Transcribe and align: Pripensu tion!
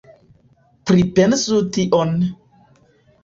Pripensu 0.91 1.59
tion! 1.75 2.17